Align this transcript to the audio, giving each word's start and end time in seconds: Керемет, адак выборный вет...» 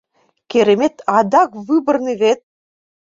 Керемет, 0.49 0.95
адак 1.17 1.49
выборный 1.67 2.15
вет...» 2.21 2.39